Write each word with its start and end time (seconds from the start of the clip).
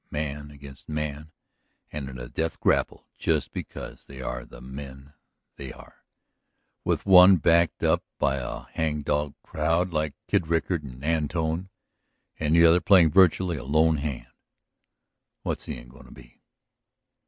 Man 0.09 0.49
against 0.49 0.89
man 0.89 1.31
and 1.91 2.09
in 2.09 2.17
a 2.17 2.27
death 2.27 2.59
grapple 2.59 3.05
just 3.19 3.51
because 3.51 4.05
they 4.05 4.19
are 4.19 4.45
the 4.45 4.59
men 4.59 5.13
they 5.57 5.71
are, 5.71 6.03
with 6.83 7.05
one 7.05 7.37
backed 7.37 7.83
up 7.83 8.03
by 8.17 8.37
a 8.37 8.61
hang 8.71 9.03
dog 9.03 9.35
crowd 9.43 9.93
like 9.93 10.15
Kid 10.27 10.47
Rickard 10.47 10.81
and 10.83 11.05
Antone, 11.05 11.69
and 12.39 12.55
the 12.55 12.65
other 12.65 12.81
playing 12.81 13.11
virtually 13.11 13.57
a 13.57 13.63
lone 13.63 13.97
hand. 13.97 14.31
What's 15.43 15.65
the 15.67 15.77
end 15.77 15.91
going 15.91 16.05
to 16.07 16.11
be?" 16.11 16.41